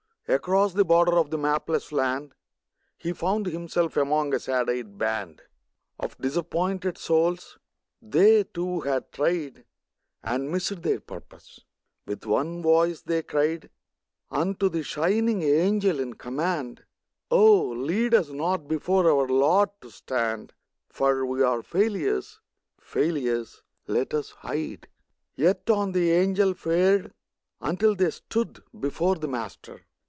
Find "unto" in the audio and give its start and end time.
14.29-14.69